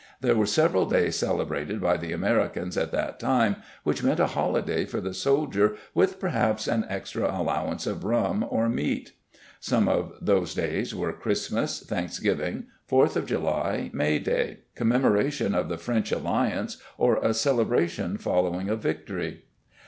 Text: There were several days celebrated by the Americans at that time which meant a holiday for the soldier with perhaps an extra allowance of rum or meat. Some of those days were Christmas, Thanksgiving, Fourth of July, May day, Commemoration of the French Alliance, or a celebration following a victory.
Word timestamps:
There 0.19 0.33
were 0.35 0.47
several 0.47 0.87
days 0.89 1.15
celebrated 1.15 1.79
by 1.79 1.95
the 1.95 2.11
Americans 2.11 2.75
at 2.75 2.91
that 2.91 3.19
time 3.19 3.57
which 3.83 4.01
meant 4.01 4.19
a 4.19 4.25
holiday 4.25 4.83
for 4.83 4.99
the 4.99 5.13
soldier 5.13 5.75
with 5.93 6.19
perhaps 6.19 6.67
an 6.67 6.87
extra 6.89 7.29
allowance 7.31 7.85
of 7.85 8.03
rum 8.03 8.43
or 8.49 8.67
meat. 8.67 9.11
Some 9.59 9.87
of 9.87 10.13
those 10.19 10.55
days 10.55 10.95
were 10.95 11.13
Christmas, 11.13 11.81
Thanksgiving, 11.81 12.63
Fourth 12.87 13.15
of 13.15 13.27
July, 13.27 13.91
May 13.93 14.17
day, 14.17 14.61
Commemoration 14.73 15.53
of 15.53 15.69
the 15.69 15.77
French 15.77 16.11
Alliance, 16.11 16.77
or 16.97 17.17
a 17.17 17.31
celebration 17.31 18.17
following 18.17 18.69
a 18.69 18.75
victory. 18.75 19.43